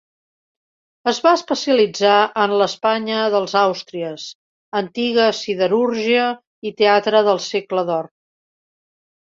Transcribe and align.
Es 1.11 1.19
va 1.25 1.33
especialitzar 1.39 2.15
en 2.45 2.55
l'Espanya 2.61 3.19
dels 3.35 3.55
Àustries, 3.61 4.27
antiga 4.83 5.31
siderúrgia 5.43 6.27
i 6.73 6.77
teatre 6.83 7.27
del 7.31 7.45
segle 7.53 7.91
d'Or. 7.93 8.15